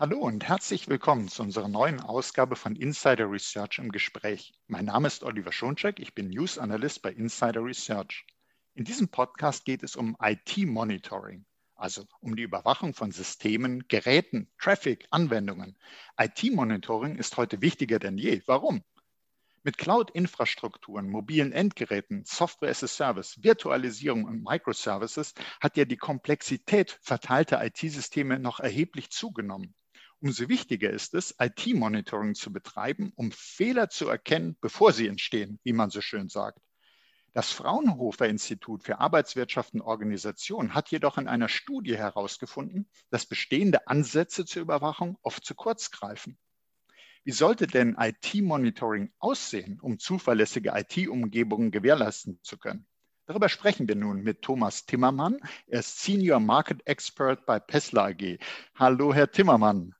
[0.00, 4.54] Hallo und herzlich willkommen zu unserer neuen Ausgabe von Insider Research im Gespräch.
[4.66, 8.24] Mein Name ist Oliver Schoncheck, ich bin News Analyst bei Insider Research.
[8.72, 11.44] In diesem Podcast geht es um IT-Monitoring,
[11.74, 15.76] also um die Überwachung von Systemen, Geräten, Traffic, Anwendungen.
[16.18, 18.40] IT-Monitoring ist heute wichtiger denn je.
[18.46, 18.82] Warum?
[19.64, 26.98] Mit Cloud-Infrastrukturen, mobilen Endgeräten, Software as a Service, Virtualisierung und Microservices hat ja die Komplexität
[27.02, 29.74] verteilter IT-Systeme noch erheblich zugenommen.
[30.22, 35.72] Umso wichtiger ist es, IT-Monitoring zu betreiben, um Fehler zu erkennen, bevor sie entstehen, wie
[35.72, 36.58] man so schön sagt.
[37.32, 43.86] Das Fraunhofer Institut für Arbeitswirtschaft und Organisation hat jedoch in einer Studie herausgefunden, dass bestehende
[43.86, 46.38] Ansätze zur Überwachung oft zu kurz greifen.
[47.24, 52.86] Wie sollte denn IT-Monitoring aussehen, um zuverlässige IT-Umgebungen gewährleisten zu können?
[53.24, 55.38] Darüber sprechen wir nun mit Thomas Timmermann.
[55.66, 58.38] Er ist Senior Market Expert bei Pessler AG.
[58.74, 59.94] Hallo, Herr Timmermann.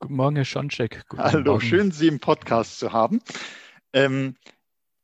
[0.00, 1.04] Guten Morgen, Herr Schoncheck.
[1.18, 1.60] Hallo, Morgen.
[1.60, 3.20] schön, Sie im Podcast zu haben.
[3.92, 4.34] Ähm,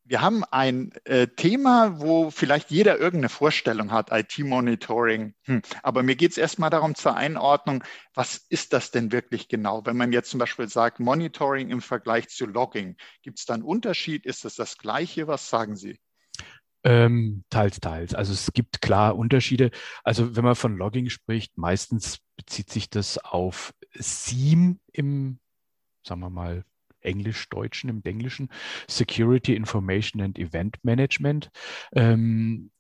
[0.05, 5.35] wir haben ein äh, Thema, wo vielleicht jeder irgendeine Vorstellung hat, IT-Monitoring.
[5.43, 5.61] Hm.
[5.83, 9.85] Aber mir geht es erstmal darum zur Einordnung, was ist das denn wirklich genau?
[9.85, 13.65] Wenn man jetzt zum Beispiel sagt, Monitoring im Vergleich zu Logging, gibt es da einen
[13.65, 14.25] Unterschied?
[14.25, 15.29] Ist das das Gleiche?
[15.29, 16.01] Was sagen Sie?
[16.85, 18.15] Ähm, teils, teils.
[18.15, 19.73] Also es gibt klar Unterschiede.
[20.05, 25.39] Also wenn man von Logging spricht, meistens bezieht sich das auf SIEM im,
[26.03, 26.65] sagen wir mal,
[27.01, 28.51] Englisch-Deutschen, im Englischen,
[28.89, 31.51] Security Information and Event Management.
[31.93, 32.71] Ähm,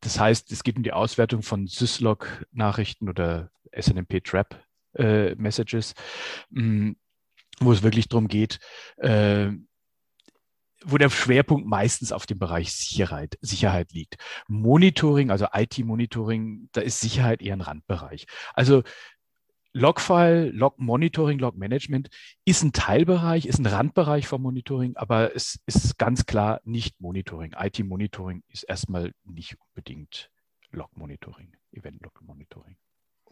[0.00, 5.94] das heißt, es geht um die Auswertung von Syslog-Nachrichten oder SNMP-Trap-Messages,
[6.54, 6.96] äh, mm,
[7.60, 8.58] wo es wirklich darum geht,
[8.98, 9.52] äh,
[10.84, 14.16] wo der Schwerpunkt meistens auf dem Bereich Sicherheit, Sicherheit liegt.
[14.46, 18.26] Monitoring, also IT-Monitoring, da ist Sicherheit eher ein Randbereich.
[18.54, 18.82] Also
[19.76, 22.08] Logfile, Log Monitoring, Log Management
[22.46, 27.54] ist ein Teilbereich, ist ein Randbereich vom Monitoring, aber es ist ganz klar nicht Monitoring.
[27.54, 30.30] IT-Monitoring ist erstmal nicht unbedingt
[30.70, 32.78] Log Monitoring, Event Log Monitoring.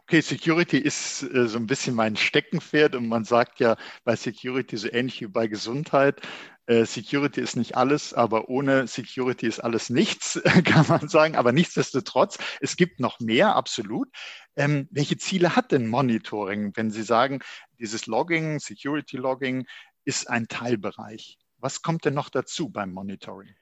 [0.07, 4.77] Okay, Security ist äh, so ein bisschen mein Steckenpferd und man sagt ja bei Security
[4.77, 6.21] so ähnlich wie bei Gesundheit.
[6.67, 11.37] Äh, Security ist nicht alles, aber ohne Security ist alles nichts, kann man sagen.
[11.37, 14.09] Aber nichtsdestotrotz, es gibt noch mehr, absolut.
[14.57, 17.41] Ähm, welche Ziele hat denn Monitoring, wenn Sie sagen,
[17.79, 19.67] dieses Logging, Security Logging
[20.05, 21.39] ist ein Teilbereich?
[21.57, 23.55] Was kommt denn noch dazu beim Monitoring?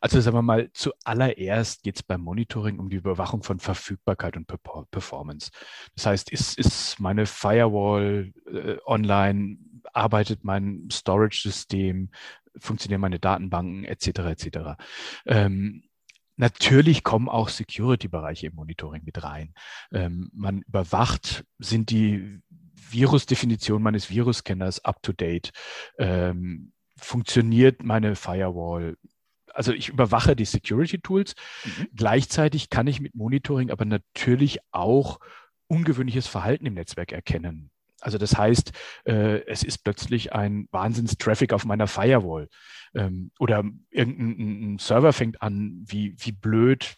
[0.00, 4.46] Also sagen wir mal, zuallererst geht es beim Monitoring um die Überwachung von Verfügbarkeit und
[4.90, 5.50] Performance.
[5.94, 9.58] Das heißt, ist, ist meine Firewall äh, online,
[9.92, 12.10] arbeitet mein Storage-System,
[12.58, 14.06] funktionieren meine Datenbanken etc.
[14.20, 14.58] etc.
[15.26, 15.84] Ähm,
[16.36, 19.54] Natürlich kommen auch Security-Bereiche im Monitoring mit rein.
[19.92, 22.40] Ähm, man überwacht, sind die
[22.90, 25.52] Virusdefinition meines Virusscanners up-to-date?
[25.98, 28.96] Ähm, funktioniert meine Firewall?
[29.54, 31.34] Also ich überwache die Security Tools.
[31.64, 31.88] Mhm.
[31.94, 35.18] Gleichzeitig kann ich mit Monitoring aber natürlich auch
[35.66, 37.70] ungewöhnliches Verhalten im Netzwerk erkennen.
[38.02, 38.72] Also das heißt,
[39.04, 42.48] äh, es ist plötzlich ein Wahnsinns-Traffic auf meiner Firewall.
[42.94, 46.96] Ähm, oder irgendein Server fängt an, wie, wie blöd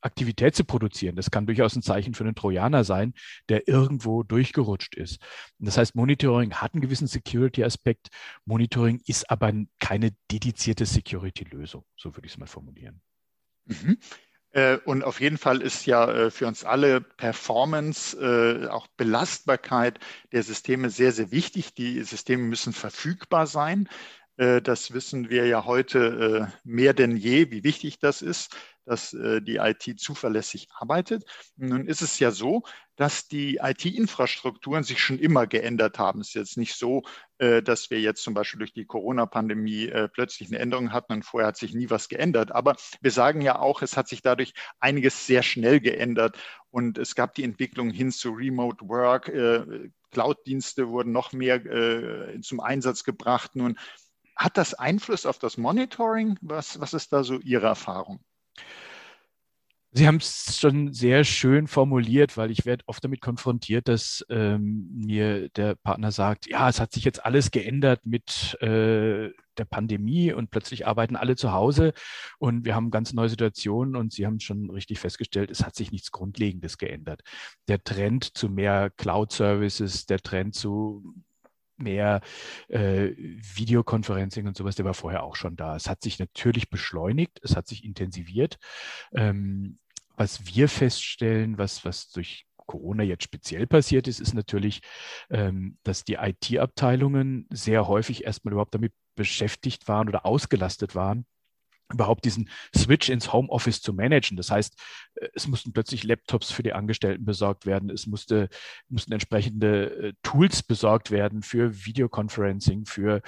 [0.00, 1.16] Aktivität zu produzieren.
[1.16, 3.14] Das kann durchaus ein Zeichen für einen Trojaner sein,
[3.48, 5.20] der irgendwo durchgerutscht ist.
[5.58, 8.08] Das heißt, Monitoring hat einen gewissen Security-Aspekt.
[8.44, 11.84] Monitoring ist aber keine dedizierte Security-Lösung.
[11.96, 13.00] So würde ich es mal formulieren.
[13.66, 13.98] Mhm.
[14.52, 20.00] Äh, und auf jeden Fall ist ja äh, für uns alle Performance, äh, auch Belastbarkeit
[20.32, 21.74] der Systeme sehr, sehr wichtig.
[21.74, 23.88] Die Systeme müssen verfügbar sein.
[24.36, 28.56] Das wissen wir ja heute mehr denn je, wie wichtig das ist
[28.90, 31.24] dass äh, die IT zuverlässig arbeitet.
[31.56, 32.64] Nun ist es ja so,
[32.96, 36.20] dass die IT-Infrastrukturen sich schon immer geändert haben.
[36.20, 37.04] Es ist jetzt nicht so,
[37.38, 41.24] äh, dass wir jetzt zum Beispiel durch die Corona-Pandemie äh, plötzlich eine Änderung hatten und
[41.24, 42.50] vorher hat sich nie was geändert.
[42.50, 46.36] Aber wir sagen ja auch, es hat sich dadurch einiges sehr schnell geändert
[46.70, 49.30] und es gab die Entwicklung hin zu Remote Work.
[50.10, 51.60] Cloud-Dienste wurden noch mehr
[52.42, 53.54] zum Einsatz gebracht.
[53.54, 53.78] Nun,
[54.34, 56.36] hat das Einfluss auf das Monitoring?
[56.40, 58.20] Was, was ist da so Ihre Erfahrung?
[59.92, 64.88] Sie haben es schon sehr schön formuliert, weil ich werde oft damit konfrontiert, dass ähm,
[64.94, 70.32] mir der Partner sagt, ja, es hat sich jetzt alles geändert mit äh, der Pandemie
[70.32, 71.92] und plötzlich arbeiten alle zu Hause
[72.38, 75.90] und wir haben ganz neue Situationen und Sie haben schon richtig festgestellt, es hat sich
[75.90, 77.22] nichts Grundlegendes geändert.
[77.66, 81.14] Der Trend zu mehr Cloud-Services, der Trend zu
[81.82, 82.20] mehr
[82.68, 85.76] äh, Videoconferencing und sowas, der war vorher auch schon da.
[85.76, 88.58] Es hat sich natürlich beschleunigt, es hat sich intensiviert.
[89.12, 89.78] Ähm,
[90.16, 94.80] was wir feststellen, was, was durch Corona jetzt speziell passiert ist, ist natürlich,
[95.30, 101.26] ähm, dass die IT-Abteilungen sehr häufig erstmal überhaupt damit beschäftigt waren oder ausgelastet waren,
[101.92, 104.36] überhaupt diesen Switch ins Homeoffice zu managen.
[104.36, 104.78] Das heißt,
[105.16, 108.48] äh, es mussten plötzlich Laptops für die Angestellten besorgt werden, es musste,
[108.88, 113.22] mussten entsprechende äh, Tools besorgt werden für Videoconferencing, für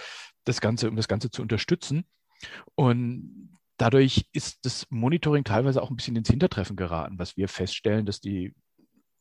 [0.44, 2.04] das Ganze, um das Ganze zu unterstützen.
[2.74, 8.06] Und dadurch ist das Monitoring teilweise auch ein bisschen ins Hintertreffen geraten, was wir feststellen,
[8.06, 8.54] dass die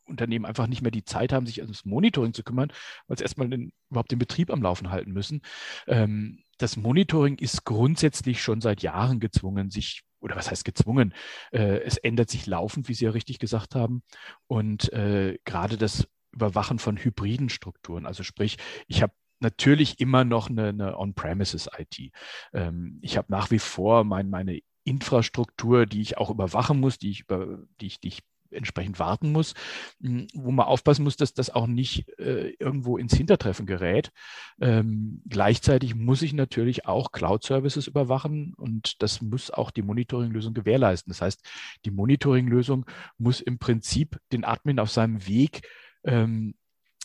[0.06, 2.72] Unternehmen einfach nicht mehr die Zeit haben, sich ums Monitoring zu kümmern,
[3.08, 5.42] weil sie erstmal den, überhaupt den Betrieb am Laufen halten müssen.
[5.88, 11.14] Ähm, das Monitoring ist grundsätzlich schon seit Jahren gezwungen, sich oder was heißt gezwungen?
[11.52, 14.04] Äh, es ändert sich laufend, wie Sie ja richtig gesagt haben.
[14.48, 20.50] Und äh, gerade das Überwachen von hybriden Strukturen, also sprich, ich habe natürlich immer noch
[20.50, 22.12] eine, eine On-Premises-IT.
[22.54, 27.12] Ähm, ich habe nach wie vor mein, meine Infrastruktur, die ich auch überwachen muss, die
[27.12, 29.54] ich, über, die ich, die ich entsprechend warten muss,
[30.02, 34.12] hm, wo man aufpassen muss, dass das auch nicht äh, irgendwo ins Hintertreffen gerät.
[34.60, 41.12] Ähm, gleichzeitig muss ich natürlich auch Cloud-Services überwachen und das muss auch die Monitoring-Lösung gewährleisten.
[41.12, 41.44] Das heißt,
[41.86, 42.86] die Monitoring-Lösung
[43.18, 45.68] muss im Prinzip den Admin auf seinem Weg
[46.04, 46.56] ähm,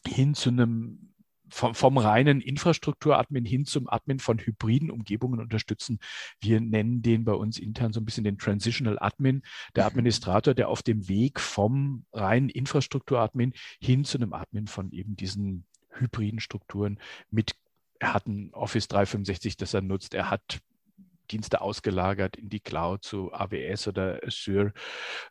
[0.06, 1.05] hin zu einem
[1.48, 5.98] vom, vom reinen Infrastrukturadmin hin zum Admin von hybriden Umgebungen unterstützen.
[6.40, 9.42] Wir nennen den bei uns intern so ein bisschen den Transitional Admin,
[9.74, 9.88] der mhm.
[9.88, 15.66] Administrator, der auf dem Weg vom reinen Infrastrukturadmin hin zu einem Admin von eben diesen
[15.90, 16.98] hybriden Strukturen
[17.30, 17.56] mit
[17.98, 20.12] er hat ein Office 365, das er nutzt.
[20.12, 20.60] Er hat
[21.26, 24.72] Dienste ausgelagert in die Cloud zu AWS oder Azure.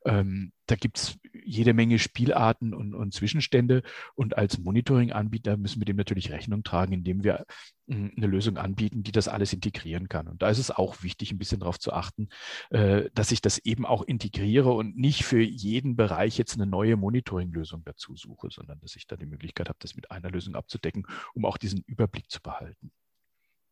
[0.06, 3.84] Ähm, da gibt es jede Menge Spielarten und, und Zwischenstände.
[4.16, 7.46] Und als Monitoring-Anbieter müssen wir dem natürlich Rechnung tragen, indem wir
[7.88, 10.28] hm, eine Lösung anbieten, die das alles integrieren kann.
[10.28, 12.30] Und da ist es auch wichtig, ein bisschen darauf zu achten,
[12.72, 16.96] äh, dass ich das eben auch integriere und nicht für jeden Bereich jetzt eine neue
[16.96, 21.06] Monitoring-Lösung dazu suche, sondern dass ich da die Möglichkeit habe, das mit einer Lösung abzudecken,
[21.36, 22.92] um auch diesen Überblick zu behalten.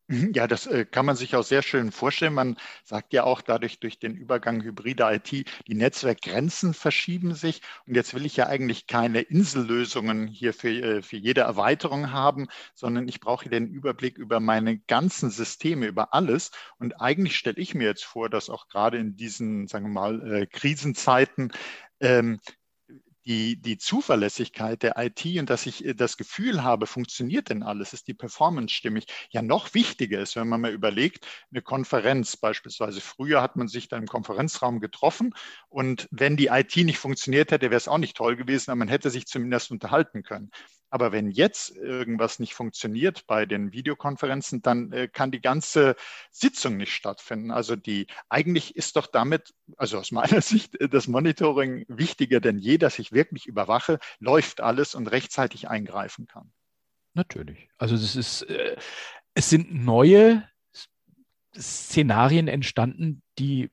[0.08, 2.34] Mhm, ja, das äh, kann man sich auch sehr schön vorstellen.
[2.34, 7.62] Man sagt ja auch dadurch durch den Übergang hybrider IT, die Netzwerkgrenzen verschieben sich.
[7.86, 12.48] Und jetzt will ich ja eigentlich keine Insellösungen hier für, äh, für jede Erweiterung haben,
[12.74, 16.50] sondern ich brauche den Überblick über meine ganzen Systeme, über alles.
[16.78, 20.32] Und eigentlich stelle ich mir jetzt vor, dass auch gerade in diesen, sagen wir mal,
[20.42, 21.50] äh, Krisenzeiten
[22.00, 22.40] ähm,
[23.26, 27.92] die, die Zuverlässigkeit der IT und dass ich äh, das Gefühl habe, funktioniert denn alles,
[27.92, 33.00] ist die Performance stimmig, ja noch wichtiger ist, wenn man mal überlegt, eine Konferenz beispielsweise.
[33.00, 35.34] Früher hat man sich dann im Konferenzraum getroffen
[35.68, 38.88] und wenn die IT nicht funktioniert hätte, wäre es auch nicht toll gewesen, aber man
[38.88, 40.50] hätte sich zumindest unterhalten können.
[40.94, 45.96] Aber wenn jetzt irgendwas nicht funktioniert bei den Videokonferenzen, dann äh, kann die ganze
[46.30, 47.50] Sitzung nicht stattfinden.
[47.50, 52.58] Also die eigentlich ist doch damit, also aus meiner Sicht, äh, das Monitoring wichtiger denn
[52.58, 56.52] je, dass ich wirklich überwache, läuft alles und rechtzeitig eingreifen kann.
[57.14, 57.68] Natürlich.
[57.76, 58.76] Also das ist, äh,
[59.34, 60.48] es sind neue
[61.56, 63.72] Szenarien entstanden, die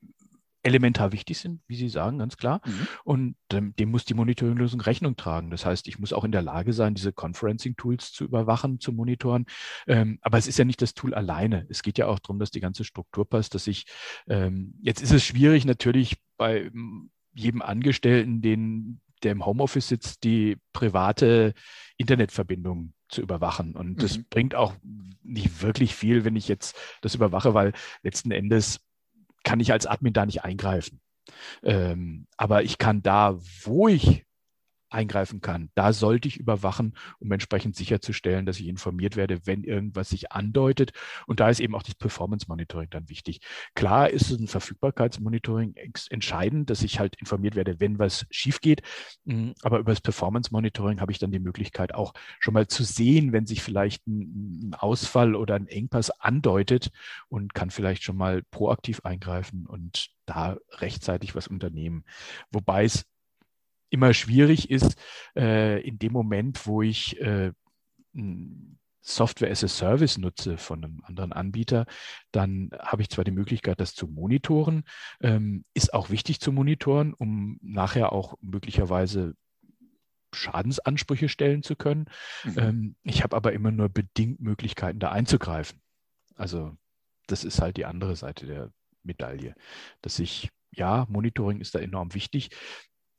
[0.63, 2.61] elementar wichtig sind, wie Sie sagen, ganz klar.
[2.65, 2.87] Mhm.
[3.03, 5.49] Und ähm, dem muss die Monitoring-Lösung Rechnung tragen.
[5.49, 9.45] Das heißt, ich muss auch in der Lage sein, diese Conferencing-Tools zu überwachen, zu monitoren.
[9.87, 11.65] Ähm, aber es ist ja nicht das Tool alleine.
[11.69, 13.85] Es geht ja auch darum, dass die ganze Struktur passt, dass ich,
[14.27, 16.69] ähm, jetzt ist es schwierig natürlich bei
[17.33, 21.53] jedem Angestellten, den, der im Homeoffice sitzt, die private
[21.97, 23.75] Internetverbindung zu überwachen.
[23.75, 24.25] Und das mhm.
[24.29, 24.73] bringt auch
[25.23, 28.79] nicht wirklich viel, wenn ich jetzt das überwache, weil letzten Endes
[29.43, 30.99] kann ich als Admin da nicht eingreifen.
[31.63, 34.25] Ähm, aber ich kann da, wo ich
[34.93, 35.69] eingreifen kann.
[35.75, 40.91] Da sollte ich überwachen, um entsprechend sicherzustellen, dass ich informiert werde, wenn irgendwas sich andeutet.
[41.27, 43.41] Und da ist eben auch das Performance Monitoring dann wichtig.
[43.75, 45.75] Klar ist ein Verfügbarkeitsmonitoring
[46.09, 48.81] entscheidend, dass ich halt informiert werde, wenn was schief geht.
[49.25, 52.83] Mm, aber über das Performance Monitoring habe ich dann die Möglichkeit auch schon mal zu
[52.83, 56.91] sehen, wenn sich vielleicht ein Ausfall oder ein Engpass andeutet
[57.29, 62.03] und kann vielleicht schon mal proaktiv eingreifen und da rechtzeitig was unternehmen.
[62.51, 63.05] Wobei es
[63.91, 64.95] immer schwierig ist,
[65.35, 67.51] äh, in dem Moment, wo ich äh,
[69.01, 71.85] Software as a Service nutze von einem anderen Anbieter,
[72.31, 74.83] dann habe ich zwar die Möglichkeit, das zu monitoren,
[75.21, 79.35] ähm, ist auch wichtig zu monitoren, um nachher auch möglicherweise
[80.33, 82.05] Schadensansprüche stellen zu können.
[82.43, 82.57] Mhm.
[82.57, 85.81] Ähm, ich habe aber immer nur bedingt Möglichkeiten, da einzugreifen.
[86.35, 86.77] Also
[87.27, 88.71] das ist halt die andere Seite der
[89.03, 89.55] Medaille,
[90.01, 92.49] dass ich ja, Monitoring ist da enorm wichtig.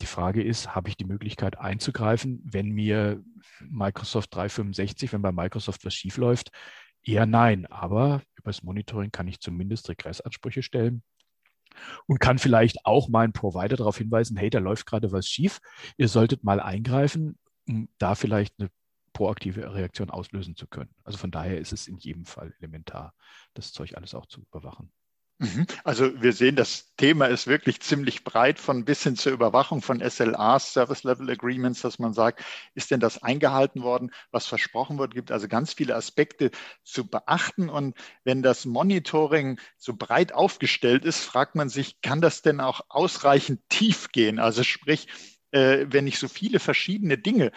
[0.03, 3.23] Die Frage ist, habe ich die Möglichkeit einzugreifen, wenn mir
[3.61, 6.51] Microsoft 365, wenn bei Microsoft was schiefläuft?
[7.05, 11.05] Eher nein, aber über das Monitoring kann ich zumindest Regressansprüche stellen
[12.07, 15.61] und kann vielleicht auch meinen Provider darauf hinweisen, hey, da läuft gerade was schief,
[15.97, 18.71] ihr solltet mal eingreifen, um da vielleicht eine
[19.13, 20.91] proaktive Reaktion auslösen zu können.
[21.05, 23.15] Also von daher ist es in jedem Fall elementar,
[23.55, 24.93] das Zeug alles auch zu überwachen.
[25.43, 25.67] Mhm.
[25.83, 30.01] Also wir sehen, das Thema ist wirklich ziemlich breit von bis hin zur Überwachung von
[30.01, 32.45] SLAs, Service Level Agreements, dass man sagt,
[32.75, 35.15] ist denn das eingehalten worden, was versprochen wird?
[35.15, 36.53] Gibt also ganz viele Aspekte
[36.85, 37.69] zu beachten.
[37.69, 42.83] Und wenn das Monitoring so breit aufgestellt ist, fragt man sich, kann das denn auch
[42.89, 44.39] ausreichend tief gehen?
[44.39, 45.09] Also sprich,
[45.51, 47.51] äh, wenn ich so viele verschiedene Dinge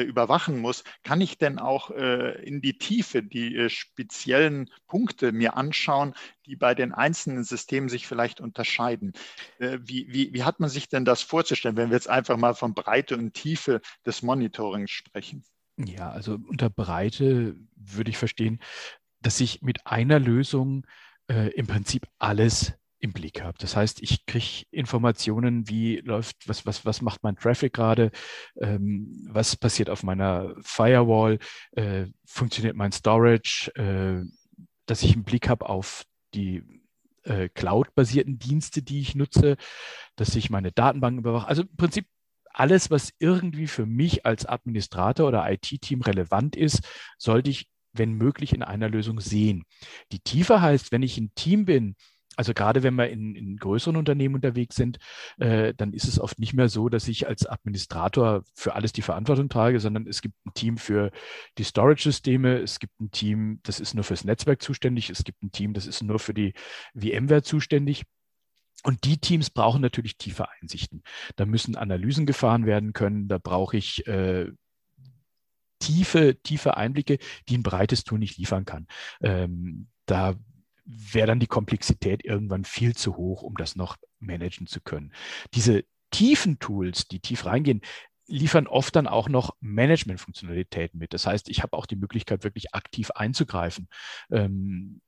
[0.00, 5.56] überwachen muss, kann ich denn auch äh, in die Tiefe die äh, speziellen Punkte mir
[5.56, 6.14] anschauen,
[6.46, 9.12] die bei den einzelnen Systemen sich vielleicht unterscheiden.
[9.58, 12.54] Äh, wie, wie, wie hat man sich denn das vorzustellen, wenn wir jetzt einfach mal
[12.54, 15.44] von Breite und Tiefe des Monitorings sprechen?
[15.76, 18.60] Ja, also unter Breite würde ich verstehen,
[19.20, 20.86] dass ich mit einer Lösung
[21.28, 23.58] äh, im Prinzip alles im Blick habe.
[23.58, 28.12] Das heißt, ich kriege Informationen, wie läuft, was, was, was macht mein Traffic gerade,
[28.60, 31.38] ähm, was passiert auf meiner Firewall,
[31.72, 34.24] äh, funktioniert mein Storage, äh,
[34.86, 36.62] dass ich einen Blick habe auf die
[37.24, 39.56] äh, Cloud-basierten Dienste, die ich nutze,
[40.14, 41.48] dass ich meine Datenbanken überwache.
[41.48, 42.06] Also im Prinzip
[42.54, 46.82] alles, was irgendwie für mich als Administrator oder IT-Team relevant ist,
[47.18, 49.64] sollte ich, wenn möglich, in einer Lösung sehen.
[50.12, 51.96] Die Tiefe heißt, wenn ich ein Team bin,
[52.36, 54.98] also gerade wenn wir in, in größeren Unternehmen unterwegs sind,
[55.38, 59.02] äh, dann ist es oft nicht mehr so, dass ich als Administrator für alles die
[59.02, 61.10] Verantwortung trage, sondern es gibt ein Team für
[61.58, 65.52] die Storage-Systeme, es gibt ein Team, das ist nur fürs Netzwerk zuständig, es gibt ein
[65.52, 66.54] Team, das ist nur für die
[66.94, 68.04] VMware zuständig.
[68.84, 71.04] Und die Teams brauchen natürlich tiefe Einsichten.
[71.36, 74.50] Da müssen Analysen gefahren werden können, da brauche ich äh,
[75.78, 78.86] tiefe, tiefe Einblicke, die ein breites Tool nicht liefern kann.
[79.20, 80.34] Ähm, da
[80.84, 85.12] wäre dann die Komplexität irgendwann viel zu hoch, um das noch managen zu können.
[85.54, 87.80] Diese tiefen Tools, die tief reingehen,
[88.26, 91.12] liefern oft dann auch noch Management-Funktionalitäten mit.
[91.12, 93.88] Das heißt, ich habe auch die Möglichkeit, wirklich aktiv einzugreifen.
[94.30, 95.00] Ähm,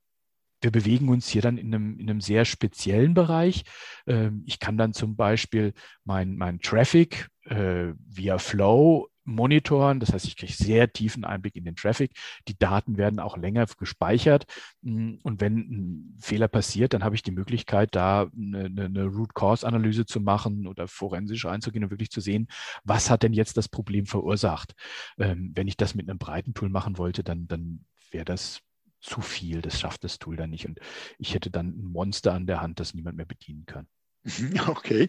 [0.60, 3.64] wir bewegen uns hier dann in einem, in einem sehr speziellen Bereich.
[4.06, 10.00] Ähm, ich kann dann zum Beispiel mein, mein Traffic äh, via Flow monitoren.
[10.00, 12.12] Das heißt, ich kriege sehr tiefen Einblick in den Traffic.
[12.48, 14.46] Die Daten werden auch länger gespeichert.
[14.82, 19.34] Mm, und wenn ein Fehler passiert, dann habe ich die Möglichkeit, da eine, eine Root
[19.34, 22.48] Cause Analyse zu machen oder forensisch reinzugehen und wirklich zu sehen,
[22.84, 24.74] was hat denn jetzt das Problem verursacht.
[25.18, 28.60] Ähm, wenn ich das mit einem breiten Tool machen wollte, dann, dann wäre das
[29.00, 29.60] zu viel.
[29.62, 30.66] Das schafft das Tool dann nicht.
[30.66, 30.80] Und
[31.18, 33.86] ich hätte dann ein Monster an der Hand, das niemand mehr bedienen kann.
[34.68, 35.08] Okay.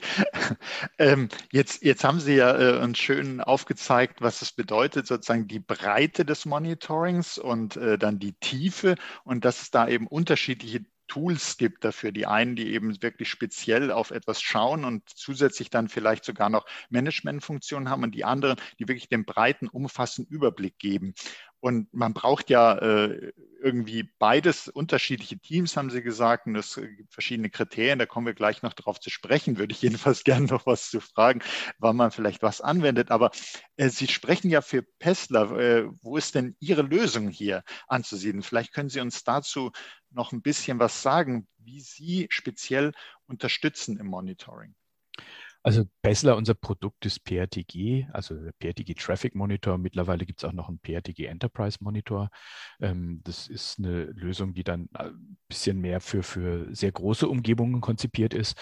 [1.00, 5.60] Ähm, jetzt, jetzt haben Sie ja äh, uns schön aufgezeigt, was es bedeutet, sozusagen die
[5.60, 11.57] Breite des Monitorings und äh, dann die Tiefe und dass es da eben unterschiedliche Tools
[11.57, 12.12] gibt dafür.
[12.12, 16.65] Die einen, die eben wirklich speziell auf etwas schauen und zusätzlich dann vielleicht sogar noch
[16.89, 21.13] Managementfunktionen haben und die anderen, die wirklich den breiten, umfassenden Überblick geben.
[21.65, 27.12] Und man braucht ja äh, irgendwie beides, unterschiedliche Teams, haben Sie gesagt, und es gibt
[27.12, 30.67] verschiedene Kriterien, da kommen wir gleich noch darauf zu sprechen, würde ich jedenfalls gerne noch
[30.67, 31.41] was zu fragen,
[31.79, 33.10] wann man vielleicht was anwendet.
[33.10, 33.31] Aber
[33.77, 35.57] äh, Sie sprechen ja für Pestler.
[35.57, 38.43] Äh, wo ist denn Ihre Lösung hier anzusiedeln?
[38.43, 39.72] Vielleicht können Sie uns dazu
[40.12, 42.91] noch ein bisschen was sagen, wie Sie speziell
[43.25, 44.75] unterstützen im Monitoring.
[45.65, 49.79] Also Bessler, unser Produkt ist PRTG, also PRTG Traffic Monitor.
[49.79, 52.29] Mittlerweile gibt es auch noch einen PRTG Enterprise Monitor.
[52.79, 57.81] Ähm, das ist eine Lösung, die dann ein bisschen mehr für, für sehr große Umgebungen
[57.81, 58.55] konzipiert ist,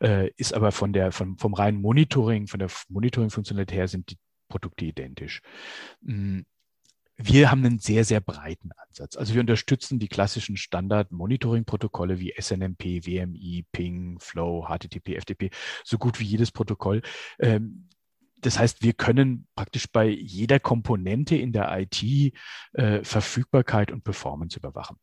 [0.00, 4.16] äh, ist aber von der, von, vom reinen Monitoring, von der Monitoring-Funktionalität her sind die
[4.48, 5.42] Produkte identisch.
[7.18, 9.16] Wir haben einen sehr, sehr breiten Ansatz.
[9.16, 15.50] Also wir unterstützen die klassischen Standard-Monitoring-Protokolle wie SNMP, WMI, Ping, Flow, HTTP, FTP,
[15.82, 17.02] so gut wie jedes Protokoll.
[17.38, 17.88] Ähm,
[18.38, 22.02] das heißt, wir können praktisch bei jeder Komponente in der IT
[22.74, 24.98] äh, Verfügbarkeit und Performance überwachen.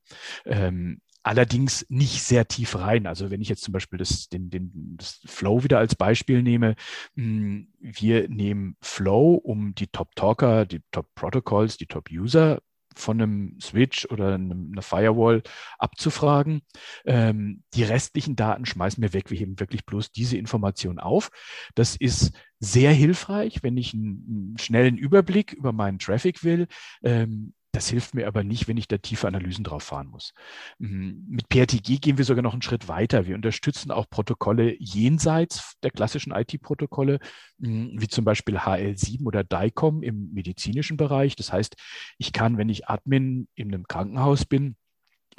[0.46, 3.08] Ähm, allerdings nicht sehr tief rein.
[3.08, 6.76] Also wenn ich jetzt zum Beispiel das, den, den, das Flow wieder als Beispiel nehme,
[7.16, 12.60] hm, wir nehmen Flow, um die Top-Talker, die Top-Protocols, die Top-User
[12.96, 15.42] von einem Switch oder einer Firewall
[15.80, 16.62] abzufragen.
[17.06, 19.32] Ähm, die restlichen Daten schmeißen wir weg.
[19.32, 21.32] Wir heben wirklich bloß diese Information auf.
[21.76, 26.68] Das ist sehr hilfreich, wenn ich einen, einen schnellen Überblick über meinen Traffic will.
[27.02, 30.34] Ähm, das hilft mir aber nicht, wenn ich da tiefe Analysen drauf fahren muss.
[30.78, 31.26] Mhm.
[31.28, 33.26] Mit PRTG gehen wir sogar noch einen Schritt weiter.
[33.26, 37.20] Wir unterstützen auch Protokolle jenseits der klassischen IT-Protokolle,
[37.58, 41.36] mhm, wie zum Beispiel HL7 oder DICOM im medizinischen Bereich.
[41.36, 41.76] Das heißt,
[42.20, 44.76] ich kann, wenn ich Admin in einem Krankenhaus bin,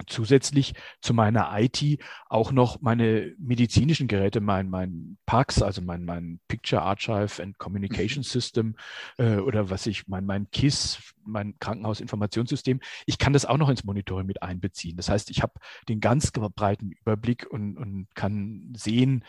[0.07, 6.41] zusätzlich zu meiner IT auch noch meine medizinischen Geräte, mein, mein PAX, also mein, mein
[6.49, 8.25] Picture Archive and Communication mhm.
[8.25, 8.77] System
[9.19, 13.85] äh, oder was ich, mein, mein KISS, mein Krankenhausinformationssystem, ich kann das auch noch ins
[13.85, 14.97] Monitoring mit einbeziehen.
[14.97, 15.55] Das heißt, ich habe
[15.89, 19.25] den ganz breiten Überblick und, und kann sehen,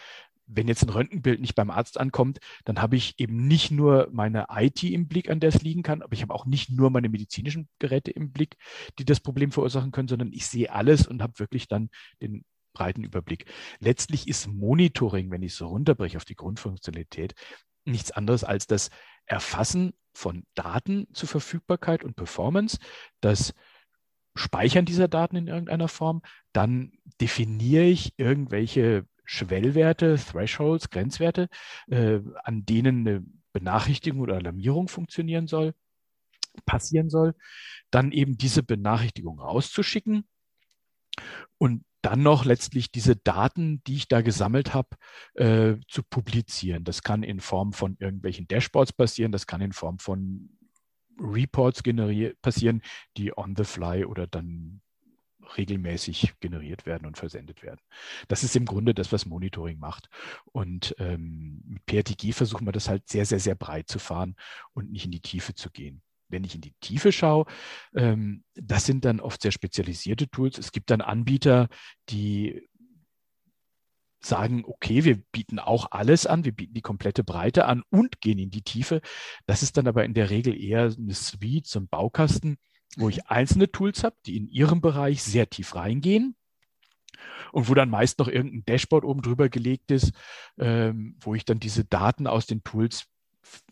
[0.47, 4.47] wenn jetzt ein Röntgenbild nicht beim Arzt ankommt, dann habe ich eben nicht nur meine
[4.49, 7.09] IT im Blick, an der es liegen kann, aber ich habe auch nicht nur meine
[7.09, 8.57] medizinischen Geräte im Blick,
[8.99, 11.89] die das Problem verursachen können, sondern ich sehe alles und habe wirklich dann
[12.21, 13.45] den breiten Überblick.
[13.79, 17.33] Letztlich ist Monitoring, wenn ich es so runterbreche auf die Grundfunktionalität,
[17.85, 18.89] nichts anderes als das
[19.25, 22.77] Erfassen von Daten zur Verfügbarkeit und Performance,
[23.21, 23.53] das
[24.35, 26.21] Speichern dieser Daten in irgendeiner Form,
[26.51, 31.49] dann definiere ich irgendwelche Schwellwerte, Thresholds, Grenzwerte,
[31.87, 35.73] äh, an denen eine Benachrichtigung oder Alarmierung funktionieren soll,
[36.65, 37.35] passieren soll,
[37.91, 40.27] dann eben diese Benachrichtigung rauszuschicken
[41.57, 44.89] und dann noch letztlich diese Daten, die ich da gesammelt habe,
[45.33, 46.83] äh, zu publizieren.
[46.83, 50.49] Das kann in Form von irgendwelchen Dashboards passieren, das kann in Form von
[51.19, 51.81] Reports
[52.41, 52.81] passieren,
[53.17, 54.81] die on the fly oder dann
[55.57, 57.79] regelmäßig generiert werden und versendet werden.
[58.27, 60.09] Das ist im Grunde das, was Monitoring macht.
[60.45, 64.35] Und ähm, mit PRTG versuchen wir das halt sehr, sehr, sehr breit zu fahren
[64.73, 66.01] und nicht in die Tiefe zu gehen.
[66.27, 67.45] Wenn ich in die Tiefe schaue,
[67.95, 70.57] ähm, das sind dann oft sehr spezialisierte Tools.
[70.57, 71.69] Es gibt dann Anbieter,
[72.09, 72.67] die
[74.25, 78.39] sagen, okay, wir bieten auch alles an, wir bieten die komplette Breite an und gehen
[78.39, 79.01] in die Tiefe.
[79.45, 82.57] Das ist dann aber in der Regel eher eine Suite, so ein Baukasten,
[82.97, 86.35] wo ich einzelne Tools habe, die in ihrem Bereich sehr tief reingehen
[87.51, 90.13] und wo dann meist noch irgendein Dashboard oben drüber gelegt ist,
[90.57, 93.07] ähm, wo ich dann diese Daten aus den Tools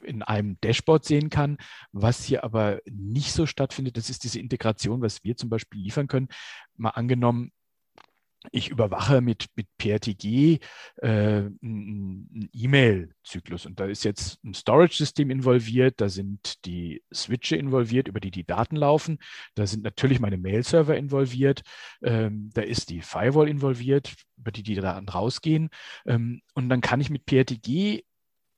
[0.03, 1.58] in einem Dashboard sehen kann.
[1.91, 6.08] Was hier aber nicht so stattfindet, das ist diese Integration, was wir zum Beispiel liefern
[6.08, 6.29] können.
[6.75, 7.51] Mal angenommen,
[8.51, 10.59] ich überwache mit, mit PRTG
[10.97, 13.65] äh, einen E-Mail-Zyklus.
[13.65, 18.45] Und da ist jetzt ein Storage-System involviert, da sind die Switche involviert, über die die
[18.45, 19.19] Daten laufen,
[19.55, 21.62] da sind natürlich meine Mail-Server involviert,
[22.01, 25.70] ähm, da ist die Firewall involviert, über die die Daten rausgehen.
[26.05, 28.03] Ähm, und dann kann ich mit PRTG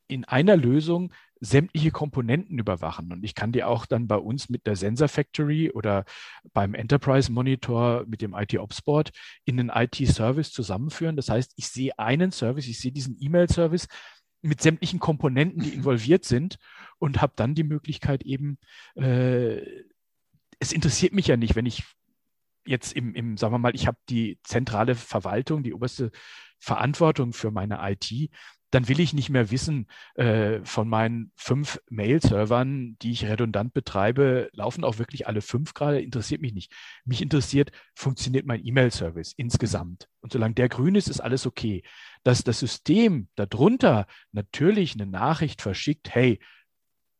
[0.07, 3.11] in einer Lösung sämtliche Komponenten überwachen.
[3.11, 6.05] Und ich kann die auch dann bei uns mit der Sensor Factory oder
[6.53, 9.11] beim Enterprise Monitor mit dem IT Ops Board
[9.43, 11.15] in den IT-Service zusammenführen.
[11.15, 13.87] Das heißt, ich sehe einen Service, ich sehe diesen E-Mail-Service
[14.41, 15.77] mit sämtlichen Komponenten, die mhm.
[15.77, 16.57] involviert sind
[16.99, 18.57] und habe dann die Möglichkeit eben,
[18.95, 19.61] äh,
[20.59, 21.83] es interessiert mich ja nicht, wenn ich
[22.65, 26.11] jetzt im, im sagen wir mal, ich habe die zentrale Verwaltung, die oberste
[26.59, 28.31] Verantwortung für meine IT
[28.75, 34.49] dann will ich nicht mehr wissen, äh, von meinen fünf Mail-Servern, die ich redundant betreibe,
[34.51, 36.73] laufen auch wirklich alle fünf gerade, interessiert mich nicht.
[37.05, 40.09] Mich interessiert, funktioniert mein E-Mail-Service insgesamt.
[40.19, 41.83] Und solange der grün ist, ist alles okay.
[42.23, 46.39] Dass das System darunter natürlich eine Nachricht verschickt, hey,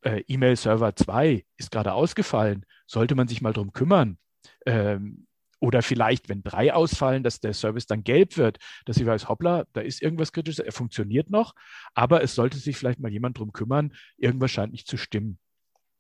[0.02, 4.18] äh, E-Mail-Server 2 ist gerade ausgefallen, sollte man sich mal drum kümmern.
[4.66, 5.25] Ähm,
[5.66, 9.66] oder vielleicht, wenn drei ausfallen, dass der Service dann gelb wird, dass ich weiß, hoppla,
[9.74, 11.56] da ist irgendwas Kritisches, er funktioniert noch,
[11.96, 15.40] aber es sollte sich vielleicht mal jemand drum kümmern, irgendwas scheint nicht zu stimmen.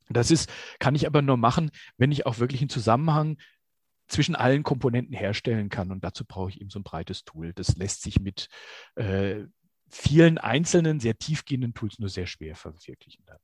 [0.08, 3.38] Das ist, kann ich aber nur machen, wenn ich auch wirklich einen Zusammenhang
[4.08, 5.92] zwischen allen Komponenten herstellen kann.
[5.92, 7.54] Und dazu brauche ich eben so ein breites Tool.
[7.54, 8.50] Das lässt sich mit
[8.94, 9.46] äh,
[9.90, 13.24] vielen einzelnen, sehr tiefgehenden Tools nur sehr schwer verwirklichen.
[13.26, 13.40] Dann.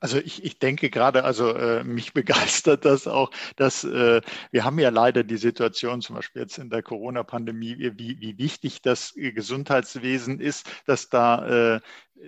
[0.00, 4.78] Also ich, ich denke gerade, also äh, mich begeistert das auch, dass äh, wir haben
[4.78, 10.40] ja leider die Situation, zum Beispiel jetzt in der Corona-Pandemie, wie, wie wichtig das Gesundheitswesen
[10.40, 11.80] ist, dass da äh,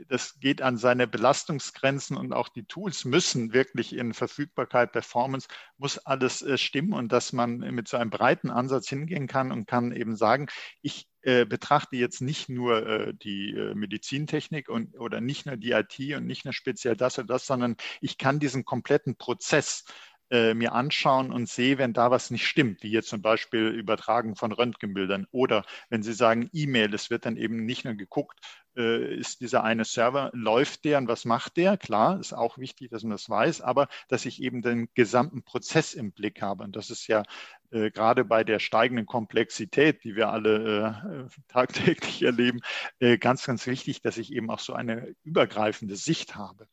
[0.09, 5.99] das geht an seine Belastungsgrenzen und auch die Tools müssen wirklich in Verfügbarkeit, Performance, muss
[5.99, 9.93] alles äh, stimmen und dass man mit so einem breiten Ansatz hingehen kann und kann
[9.93, 10.47] eben sagen,
[10.83, 15.73] ich äh, betrachte jetzt nicht nur äh, die äh, Medizintechnik und, oder nicht nur die
[15.73, 19.85] IT und nicht nur speziell das oder das, sondern ich kann diesen kompletten Prozess
[20.31, 24.37] äh, mir anschauen und sehe, wenn da was nicht stimmt, wie jetzt zum Beispiel Übertragen
[24.37, 28.39] von Röntgenbildern oder wenn Sie sagen E-Mail, es wird dann eben nicht nur geguckt,
[28.77, 31.77] äh, ist dieser eine Server, läuft der und was macht der?
[31.77, 35.95] Klar, ist auch wichtig, dass man das weiß, aber dass ich eben den gesamten Prozess
[35.95, 36.65] im Blick habe.
[36.65, 37.25] Und das ist ja
[37.71, 42.61] äh, gerade bei der steigenden Komplexität, die wir alle äh, tagtäglich erleben,
[43.01, 46.69] äh, ganz, ganz wichtig, dass ich eben auch so eine übergreifende Sicht habe.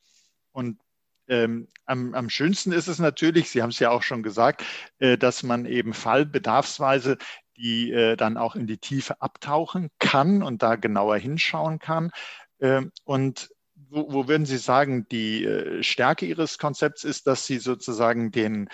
[0.51, 0.79] Und
[1.27, 4.63] ähm, am, am, schönsten ist es natürlich, Sie haben es ja auch schon gesagt,
[4.99, 7.17] äh, dass man eben fallbedarfsweise
[7.57, 12.11] die äh, dann auch in die Tiefe abtauchen kann und da genauer hinschauen kann.
[12.59, 13.49] Ähm, und
[13.89, 18.69] wo, wo, würden Sie sagen, die äh, Stärke Ihres Konzepts ist, dass Sie sozusagen den,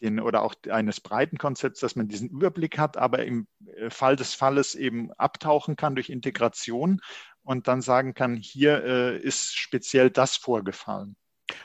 [0.00, 4.16] den oder auch eines breiten Konzepts, dass man diesen Überblick hat, aber im äh, Fall
[4.16, 7.00] des Falles eben abtauchen kann durch Integration
[7.42, 11.16] und dann sagen kann, hier äh, ist speziell das vorgefallen.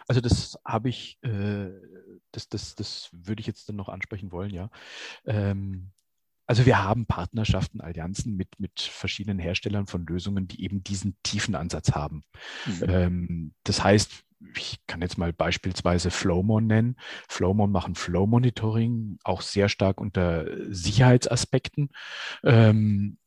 [0.07, 1.69] Also das habe ich, äh,
[2.31, 4.69] das, das, das würde ich jetzt dann noch ansprechen wollen, ja.
[5.25, 5.91] Ähm,
[6.47, 11.55] also wir haben Partnerschaften, Allianzen mit, mit verschiedenen Herstellern von Lösungen, die eben diesen tiefen
[11.55, 12.23] Ansatz haben.
[12.65, 12.89] Mhm.
[12.89, 14.25] Ähm, das heißt,
[14.57, 16.97] ich kann jetzt mal beispielsweise Flowmon nennen.
[17.29, 21.89] Flowmon machen Flow Monitoring auch sehr stark unter Sicherheitsaspekten.
[22.43, 23.17] Ähm,